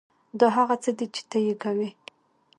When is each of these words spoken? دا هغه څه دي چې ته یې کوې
دا 0.39 0.47
هغه 0.57 0.75
څه 0.83 0.91
دي 0.97 1.07
چې 1.15 1.21
ته 1.29 1.37
یې 1.45 1.53
کوې 1.63 1.89